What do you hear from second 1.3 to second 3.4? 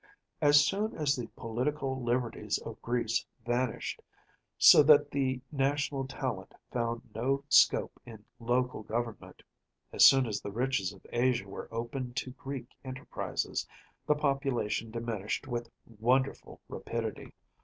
political liberties of Greece